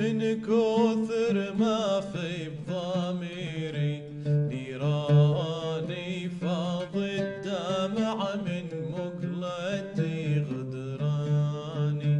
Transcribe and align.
من 0.00 0.40
كثر 0.40 1.36
ما 1.58 2.00
في 2.00 2.48
بضميري 2.48 4.02
نيراني 4.26 6.28
فاض 6.40 6.96
الدمع 6.96 8.34
من 8.46 8.66
مقلتي 8.92 10.44
غدراني. 10.50 12.14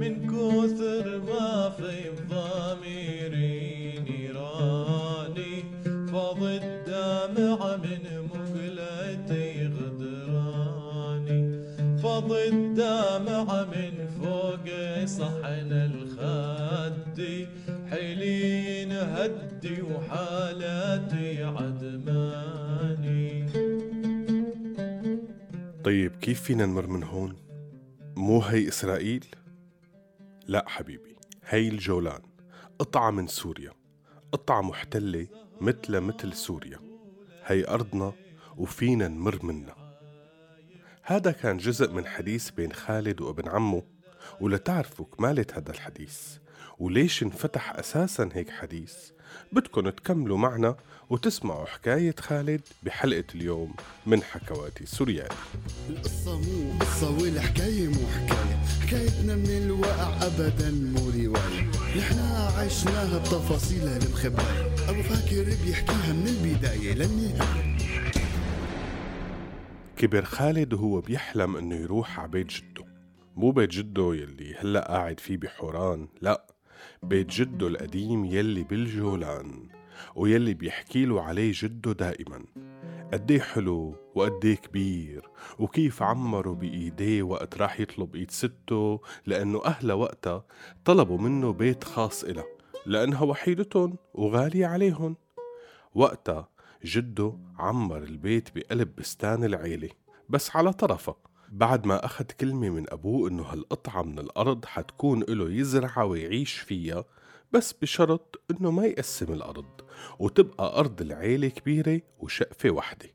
من 0.00 0.14
كثر 0.26 1.06
ما 1.28 1.50
في 1.78 1.96
بضميري 2.10 3.58
نيراني 4.08 5.54
فاض 6.12 6.40
الدمع 6.42 7.58
من 7.76 8.02
مقلتي 8.30 9.46
غدراني. 9.76 11.40
فاض 12.02 12.30
الدمع 12.32 13.46
من 13.74 13.94
فوق 14.18 14.66
صحن 15.06 15.70
الخدي 17.22 17.48
حيلي 17.90 18.84
نهدي 18.84 19.82
وحالاتي 19.82 21.44
عدماني. 21.44 22.92
طيب 25.84 26.16
كيف 26.16 26.42
فينا 26.42 26.66
نمر 26.66 26.86
من 26.86 27.02
هون؟ 27.02 27.36
مو 28.16 28.40
هي 28.40 28.68
إسرائيل؟ 28.68 29.26
لا 30.46 30.64
حبيبي 30.68 31.16
هي 31.48 31.68
الجولان. 31.68 32.20
قطعة 32.78 33.10
من 33.10 33.26
سوريا. 33.26 33.72
قطعة 34.32 34.60
محتلة 34.60 35.26
مثل 35.60 36.00
مثل 36.00 36.32
سوريا. 36.32 36.78
هي 37.46 37.68
أرضنا 37.68 38.12
وفينا 38.56 39.08
نمر 39.08 39.44
منها. 39.44 39.76
هذا 41.02 41.32
كان 41.32 41.56
جزء 41.56 41.92
من 41.92 42.06
حديث 42.06 42.50
بين 42.50 42.72
خالد 42.72 43.20
وابن 43.20 43.48
عمه 43.48 43.82
ولتعرفوا 44.40 45.06
كمالة 45.06 45.46
هذا 45.52 45.70
الحديث. 45.70 46.41
وليش 46.82 47.22
انفتح 47.22 47.76
أساسا 47.78 48.28
هيك 48.32 48.50
حديث؟ 48.50 48.94
بدكن 49.52 49.94
تكملوا 49.94 50.38
معنا 50.38 50.76
وتسمعوا 51.10 51.66
حكاية 51.66 52.14
خالد 52.20 52.60
بحلقة 52.82 53.24
اليوم 53.34 53.74
من 54.06 54.22
حكواتي 54.22 54.86
سوريالي 54.86 55.34
القصة 55.88 56.38
مو 56.40 56.78
قصة 56.80 57.18
والحكاية 57.18 57.88
مو 57.88 58.06
حكاية 58.06 58.56
حكايتنا 58.82 59.36
من 59.36 59.62
الواقع 59.64 60.26
أبدا 60.26 60.70
مو 60.70 61.10
رواية. 61.10 61.70
نحنا 61.98 62.52
عشناها 62.58 63.18
بتفاصيلها 63.18 63.96
المخبأة 63.96 64.66
أبو 64.90 65.02
فاكر 65.02 65.44
بيحكيها 65.64 66.12
من 66.12 66.26
البداية 66.26 66.94
للنهاية. 66.94 67.76
كبر 69.96 70.24
خالد 70.24 70.72
وهو 70.72 71.00
بيحلم 71.00 71.56
إنه 71.56 71.74
يروح 71.74 72.20
على 72.20 72.28
بيت 72.28 72.46
جده. 72.46 72.84
مو 73.36 73.50
بيت 73.50 73.70
جده 73.70 74.14
يلي 74.14 74.54
هلأ 74.54 74.88
قاعد 74.88 75.20
فيه 75.20 75.36
بحوران 75.36 76.08
لأ 76.20 76.51
بيت 77.02 77.30
جده 77.30 77.66
القديم 77.66 78.24
يلي 78.24 78.62
بالجولان 78.62 79.68
ويلي 80.14 80.54
بيحكي 80.54 81.04
له 81.04 81.22
عليه 81.22 81.52
جده 81.54 81.92
دائما. 81.92 82.44
قديه 83.12 83.40
حلو 83.40 83.96
وقديه 84.14 84.54
كبير 84.54 85.28
وكيف 85.58 86.02
عمره 86.02 86.50
بإيديه 86.50 87.22
وقت 87.22 87.58
راح 87.58 87.80
يطلب 87.80 88.16
إيد 88.16 88.30
سته 88.30 89.00
لأنه 89.26 89.64
أهلها 89.64 89.94
وقتها 89.94 90.44
طلبوا 90.84 91.18
منه 91.18 91.52
بيت 91.52 91.84
خاص 91.84 92.24
إلها 92.24 92.44
لأنها 92.86 93.22
وحيدتهم 93.22 93.96
وغالية 94.14 94.66
عليهم. 94.66 95.16
وقتها 95.94 96.48
جده 96.84 97.38
عمر 97.58 98.02
البيت 98.02 98.48
بقلب 98.54 98.96
بستان 98.96 99.44
العيلة 99.44 99.88
بس 100.28 100.56
على 100.56 100.72
طرفها. 100.72 101.16
بعد 101.52 101.86
ما 101.86 102.04
أخذ 102.04 102.24
كلمة 102.24 102.70
من 102.70 102.92
أبوه 102.92 103.28
إنه 103.28 103.42
هالقطعة 103.42 104.02
من 104.02 104.18
الأرض 104.18 104.64
حتكون 104.64 105.22
إله 105.22 105.50
يزرعها 105.50 106.02
ويعيش 106.02 106.52
فيها 106.58 107.04
بس 107.52 107.72
بشرط 107.72 108.42
إنه 108.50 108.70
ما 108.70 108.84
يقسم 108.84 109.32
الأرض 109.32 109.80
وتبقى 110.18 110.78
أرض 110.78 111.00
العيلة 111.00 111.48
كبيرة 111.48 112.00
وشقفة 112.18 112.70
وحدة. 112.70 113.08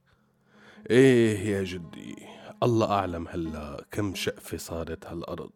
إيه 0.89 1.39
يا 1.39 1.63
جدي 1.63 2.15
الله 2.63 2.91
أعلم 2.91 3.27
هلأ 3.27 3.85
كم 3.91 4.15
شقفة 4.15 4.57
صارت 4.57 5.05
هالأرض 5.05 5.51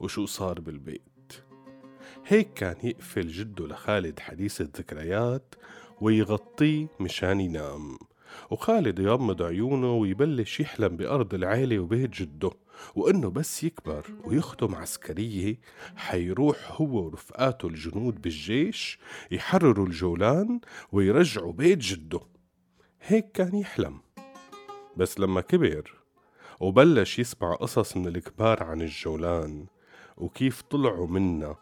وشو 0.00 0.26
صار 0.26 0.60
بالبيت. 0.60 1.32
هيك 2.26 2.54
كان 2.54 2.76
يقفل 2.82 3.28
جده 3.28 3.66
لخالد 3.66 4.20
حديث 4.20 4.60
الذكريات 4.60 5.54
ويغطيه 6.00 6.86
مشان 7.00 7.40
ينام. 7.40 7.98
وخالد 8.50 8.98
يغمض 8.98 9.42
عيونه 9.42 9.94
ويبلش 9.94 10.60
يحلم 10.60 10.96
بأرض 10.96 11.34
العيلة 11.34 11.78
وبيت 11.78 12.10
جده 12.10 12.50
وإنه 12.94 13.30
بس 13.30 13.64
يكبر 13.64 14.06
ويختم 14.24 14.74
عسكرية 14.74 15.58
حيروح 15.96 16.56
هو 16.72 17.04
ورفقاته 17.04 17.68
الجنود 17.68 18.22
بالجيش 18.22 18.98
يحرروا 19.30 19.86
الجولان 19.86 20.60
ويرجعوا 20.92 21.52
بيت 21.52 21.78
جده. 21.78 22.20
هيك 23.02 23.32
كان 23.32 23.54
يحلم. 23.54 24.00
بس 24.96 25.20
لما 25.20 25.40
كبر 25.40 25.94
وبلش 26.60 27.18
يسمع 27.18 27.54
قصص 27.54 27.96
من 27.96 28.06
الكبار 28.06 28.62
عن 28.62 28.82
الجولان 28.82 29.66
وكيف 30.16 30.62
طلعوا 30.62 31.06
منا 31.06 31.56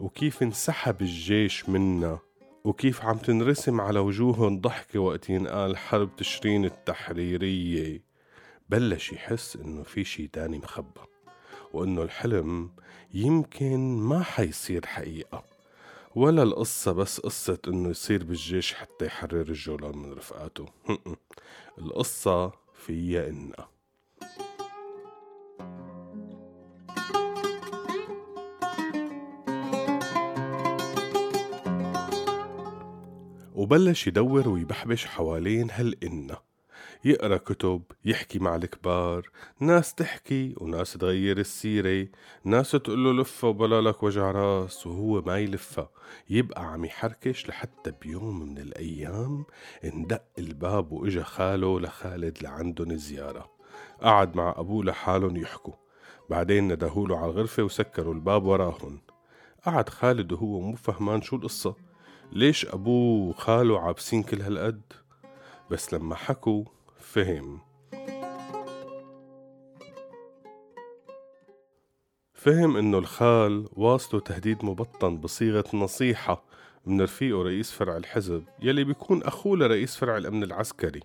وكيف 0.00 0.42
انسحب 0.42 1.02
الجيش 1.02 1.68
منا 1.68 2.18
وكيف 2.64 3.02
عم 3.04 3.18
تنرسم 3.18 3.80
على 3.80 3.98
وجوههم 3.98 4.60
ضحكة 4.60 4.98
وقت 4.98 5.30
ينقال 5.30 5.76
حرب 5.76 6.16
تشرين 6.16 6.64
التحريرية. 6.64 8.02
بلش 8.68 9.12
يحس 9.12 9.56
إنه 9.56 9.82
في 9.82 10.04
شي 10.04 10.26
تاني 10.26 10.58
مخبى 10.58 11.00
وإنه 11.72 12.02
الحلم 12.02 12.70
يمكن 13.14 13.98
ما 13.98 14.22
حيصير 14.22 14.86
حقيقة. 14.86 15.44
ولا 16.14 16.42
القصة 16.42 16.92
بس 16.92 17.20
قصة 17.20 17.58
إنه 17.68 17.90
يصير 17.90 18.24
بالجيش 18.24 18.74
حتى 18.74 19.06
يحرر 19.06 19.40
الجولان 19.40 19.98
من 19.98 20.12
رفقاته. 20.12 20.66
القصة 21.78 22.52
فيها 22.74 23.28
إنها 23.28 23.71
وبلش 33.54 34.06
يدور 34.06 34.48
ويبحبش 34.48 35.06
حوالين 35.06 35.70
هالإنة. 35.70 36.36
يقرأ 37.04 37.36
كتب 37.36 37.82
يحكي 38.04 38.38
مع 38.38 38.56
الكبار. 38.56 39.30
ناس 39.60 39.94
تحكي 39.94 40.54
وناس 40.56 40.92
تغير 40.92 41.38
السيرة. 41.38 42.08
ناس 42.44 42.70
تقول 42.70 43.04
له 43.04 43.12
لفة 43.12 43.48
وبلا 43.48 43.80
لك 43.80 44.02
وجع 44.02 44.30
راس 44.30 44.86
وهو 44.86 45.22
ما 45.22 45.38
يلفها 45.38 45.90
يبقى 46.30 46.72
عم 46.72 46.84
يحركش 46.84 47.48
لحتى 47.48 47.92
بيوم 48.02 48.40
من 48.40 48.58
الأيام 48.58 49.44
اندق 49.84 50.22
الباب 50.38 50.92
وإجا 50.92 51.22
خاله 51.22 51.80
لخالد 51.80 52.42
لعندن 52.42 52.96
زيارة. 52.96 53.50
قعد 54.02 54.36
مع 54.36 54.54
أبوه 54.56 54.84
لحالهم 54.84 55.36
يحكوا. 55.36 55.74
بعدين 56.30 56.72
ندهوله 56.72 57.16
على 57.18 57.30
الغرفة 57.30 57.62
وسكروا 57.62 58.14
الباب 58.14 58.44
وراهن 58.44 58.98
قعد 59.66 59.88
خالد 59.88 60.32
وهو 60.32 60.60
مو 60.60 60.76
فهمان 60.76 61.22
شو 61.22 61.36
القصة. 61.36 61.91
ليش 62.34 62.66
أبوه 62.66 63.28
وخاله 63.28 63.80
عابسين 63.80 64.22
كل 64.22 64.42
هالقد؟ 64.42 64.82
بس 65.70 65.94
لما 65.94 66.14
حكوا 66.14 66.64
فهم. 67.00 67.60
فهم 72.34 72.76
إنه 72.76 72.98
الخال 72.98 73.68
واصله 73.72 74.20
تهديد 74.20 74.64
مبطن 74.64 75.16
بصيغة 75.16 75.64
نصيحة 75.74 76.44
من 76.86 77.02
رفيقه 77.02 77.42
رئيس 77.42 77.72
فرع 77.72 77.96
الحزب 77.96 78.44
يلي 78.62 78.84
بيكون 78.84 79.22
أخوه 79.22 79.56
لرئيس 79.56 79.96
فرع 79.96 80.16
الأمن 80.16 80.42
العسكري. 80.42 81.00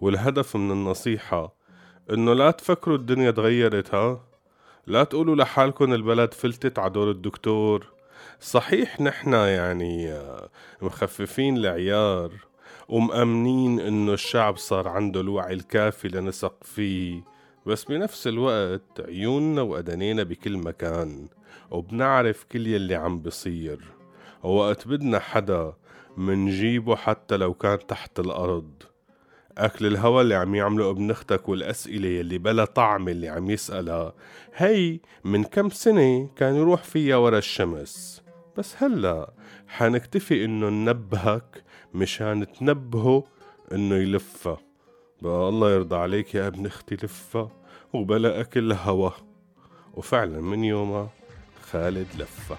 والهدف 0.00 0.56
من 0.56 0.70
النصيحة 0.70 1.54
إنه 2.10 2.34
لا 2.34 2.50
تفكروا 2.50 2.96
الدنيا 2.96 3.30
تغيرت 3.30 3.94
ها؟ 3.94 4.20
لا 4.86 5.04
تقولوا 5.04 5.36
لحالكم 5.36 5.92
البلد 5.92 6.34
فلتت 6.34 6.78
عدور 6.78 7.10
الدكتور. 7.10 7.91
صحيح 8.40 9.00
نحنا 9.00 9.48
يعني 9.48 10.12
آه، 10.12 10.48
مخففين 10.82 11.56
العيار 11.56 12.32
ومأمنين 12.88 13.80
إنه 13.80 14.12
الشعب 14.12 14.56
صار 14.56 14.88
عنده 14.88 15.20
الوعي 15.20 15.54
الكافي 15.54 16.08
لنثق 16.08 16.64
فيه 16.64 17.22
بس 17.66 17.84
بنفس 17.84 18.26
الوقت 18.26 19.00
عيوننا 19.00 19.62
وأدنينا 19.62 20.22
بكل 20.22 20.56
مكان 20.56 21.28
وبنعرف 21.70 22.44
كل 22.44 22.66
يلي 22.66 22.94
عم 22.94 23.18
بصير. 23.22 23.80
ووقت 24.42 24.88
بدنا 24.88 25.18
حدا 25.18 25.72
منجيبه 26.16 26.96
حتى 26.96 27.36
لو 27.36 27.54
كان 27.54 27.86
تحت 27.86 28.20
الأرض. 28.20 28.82
أكل 29.58 29.86
الهوا 29.86 30.22
اللي 30.22 30.34
عم 30.34 30.54
يعمله 30.54 30.90
ابن 30.90 31.10
أختك 31.10 31.48
والأسئلة 31.48 32.08
يلي 32.08 32.38
بلا 32.38 32.64
طعم 32.64 33.08
اللي 33.08 33.28
عم 33.28 33.50
يسألها. 33.50 34.14
هي 34.54 35.00
من 35.24 35.44
كم 35.44 35.70
سنة 35.70 36.28
كان 36.36 36.54
يروح 36.54 36.82
فيها 36.82 37.16
ورا 37.16 37.38
الشمس؟ 37.38 38.22
بس 38.56 38.74
هلا 38.78 39.32
حنكتفي 39.68 40.44
إنه 40.44 40.68
ننبهك 40.68 41.64
مشان 41.94 42.52
تنبهه 42.52 43.24
إنه 43.72 43.94
يلفها. 43.94 44.58
بقى 45.22 45.48
الله 45.48 45.70
يرضى 45.74 45.96
عليك 45.96 46.34
يا 46.34 46.46
ابن 46.46 46.66
أختي 46.66 46.94
لفها. 46.94 47.50
وبلا 47.92 48.40
أكل 48.40 48.72
هوا. 48.72 49.10
وفعلا 49.94 50.40
من 50.40 50.64
يومها 50.64 51.08
خالد 51.70 52.06
لفها. 52.18 52.58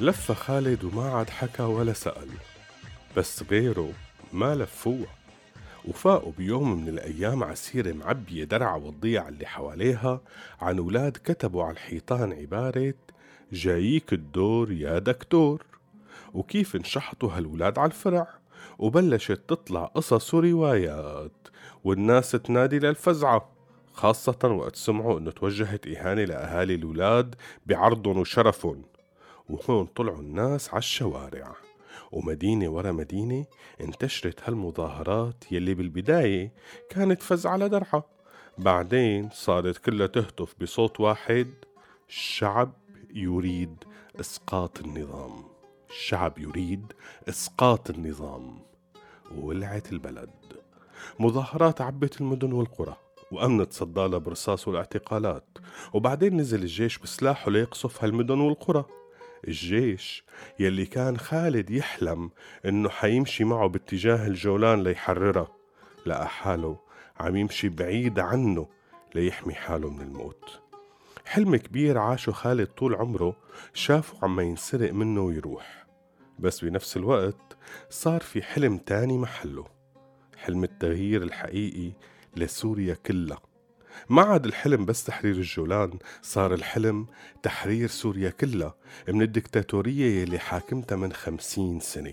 لف 0.00 0.32
خالد 0.32 0.84
وما 0.84 1.10
عاد 1.10 1.30
حكى 1.30 1.62
ولا 1.62 1.92
سأل 1.92 2.28
بس 3.16 3.42
غيره 3.50 3.92
ما 4.32 4.54
لفوه. 4.54 5.06
وفاقوا 5.84 6.32
بيوم 6.38 6.80
من 6.82 6.88
الأيام 6.88 7.44
عسيرة 7.44 7.92
معبية 7.92 8.44
درعة 8.44 8.76
والضيعة 8.76 9.28
اللي 9.28 9.46
حواليها 9.46 10.20
عن 10.60 10.78
أولاد 10.78 11.12
كتبوا 11.24 11.64
على 11.64 11.72
الحيطان 11.72 12.32
عبارة 12.32 12.94
جاييك 13.52 14.12
الدور 14.12 14.72
يا 14.72 14.98
دكتور 14.98 15.64
وكيف 16.34 16.76
انشحطوا 16.76 17.32
هالولاد 17.32 17.78
على 17.78 17.86
الفرع 17.90 18.28
وبلشت 18.78 19.40
تطلع 19.48 19.84
قصص 19.84 20.34
وروايات 20.34 21.48
والناس 21.84 22.30
تنادي 22.30 22.78
للفزعة 22.78 23.50
خاصة 23.92 24.38
وقت 24.44 24.76
سمعوا 24.76 25.18
إنه 25.18 25.30
توجهت 25.30 25.86
إهانة 25.86 26.24
لأهالي 26.24 26.74
الولاد 26.74 27.34
بعرضهم 27.66 28.18
وشرفهم. 28.18 28.82
وهون 29.50 29.86
طلعوا 29.86 30.18
الناس 30.18 30.68
على 30.68 30.78
الشوارع 30.78 31.56
ومدينة 32.12 32.68
ورا 32.68 32.92
مدينة 32.92 33.44
انتشرت 33.80 34.40
هالمظاهرات 34.44 35.52
يلي 35.52 35.74
بالبداية 35.74 36.52
كانت 36.90 37.22
فزعة 37.22 37.56
لدرعا 37.56 38.02
بعدين 38.58 39.28
صارت 39.32 39.78
كلها 39.78 40.06
تهتف 40.06 40.54
بصوت 40.60 41.00
واحد 41.00 41.48
الشعب 42.08 42.72
يريد 43.14 43.84
إسقاط 44.20 44.80
النظام. 44.80 45.44
الشعب 45.90 46.38
يريد 46.38 46.92
إسقاط 47.28 47.90
النظام. 47.90 48.58
وولعت 49.36 49.92
البلد. 49.92 50.30
مظاهرات 51.18 51.80
عبت 51.80 52.20
المدن 52.20 52.52
والقرى 52.52 52.96
وأمنت 53.32 53.72
صدالة 53.72 54.18
برصاص 54.18 54.68
والاعتقالات. 54.68 55.58
وبعدين 55.92 56.36
نزل 56.36 56.62
الجيش 56.62 56.98
بسلاحه 56.98 57.50
ليقصف 57.50 58.04
هالمدن 58.04 58.40
والقرى. 58.40 58.84
الجيش 59.48 60.24
يلي 60.58 60.86
كان 60.86 61.18
خالد 61.18 61.70
يحلم 61.70 62.30
إنه 62.66 62.88
حيمشي 62.88 63.44
معه 63.44 63.66
باتجاه 63.66 64.26
الجولان 64.26 64.82
ليحررها 64.82 65.48
لقى 66.06 66.28
حاله 66.28 66.78
عم 67.20 67.36
يمشي 67.36 67.68
بعيد 67.68 68.18
عنه 68.18 68.68
ليحمي 69.14 69.54
حاله 69.54 69.90
من 69.90 70.00
الموت. 70.00 70.60
حلم 71.26 71.56
كبير 71.56 71.98
عاشه 71.98 72.32
خالد 72.32 72.66
طول 72.66 72.94
عمره 72.94 73.36
شافه 73.74 74.18
عم 74.22 74.40
ينسرق 74.40 74.92
منه 74.92 75.20
ويروح. 75.20 75.86
بس 76.38 76.64
بنفس 76.64 76.96
الوقت 76.96 77.56
صار 77.90 78.20
في 78.20 78.42
حلم 78.42 78.78
تاني 78.78 79.18
محله 79.18 79.64
حلم 80.36 80.64
التغيير 80.64 81.22
الحقيقي 81.22 81.92
لسوريا 82.36 82.94
كلها. 82.94 83.49
ما 84.08 84.22
عاد 84.22 84.44
الحلم 84.44 84.84
بس 84.84 85.04
تحرير 85.04 85.34
الجولان 85.34 85.98
صار 86.22 86.54
الحلم 86.54 87.06
تحرير 87.42 87.88
سوريا 87.88 88.30
كلها 88.30 88.74
من 89.08 89.22
الدكتاتورية 89.22 90.22
يلي 90.22 90.38
حاكمتها 90.38 90.96
من 90.96 91.12
خمسين 91.12 91.80
سنة. 91.80 92.12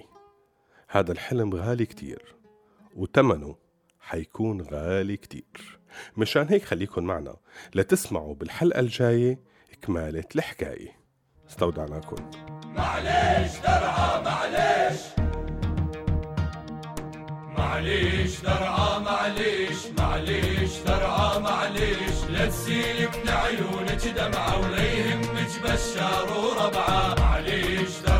هذا 0.90 1.12
الحلم 1.12 1.56
غالي 1.56 1.86
كتير 1.86 2.36
وتمنه 2.96 3.56
حيكون 4.00 4.62
غالي 4.62 5.18
كتير. 5.18 5.80
مشان 6.18 6.48
هيك 6.50 6.64
خليكن 6.64 7.04
معنا 7.04 7.36
لتسمعوا 7.76 8.36
بالحلقة 8.36 8.80
الجاية 8.80 9.40
كمالة 9.82 10.26
الحكاية. 10.36 10.98
استودعناكم. 11.50 12.32
معليش 12.66 13.60
درعا 13.60 14.22
معليش 14.22 15.02
معليش 17.58 18.40
درعا 18.44 19.00
معليش 19.00 19.78
معليش 19.98 20.72
درعا 20.88 21.40
معليش. 21.40 22.18
لا 22.30 22.46
تسيلي 22.46 23.06
من 23.08 23.30
عيونك 23.30 24.08
دمعة 24.08 24.60
ولا 24.60 24.84
يهمك 24.84 25.52
بشار 25.64 26.28
وربعة. 26.38 27.16
معليش 27.20 27.90
درعا 28.06 28.17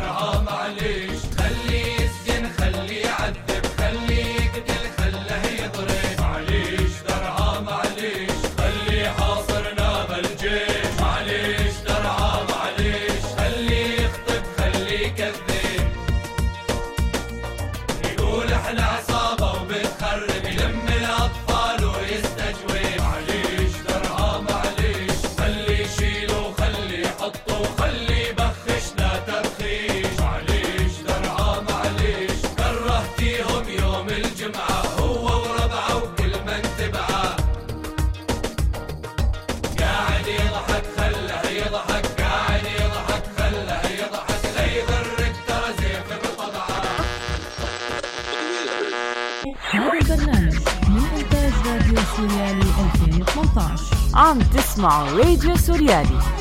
on 54.14 54.38
Dismal 54.50 55.16
Radio 55.16 55.54
Suryani. 55.54 56.37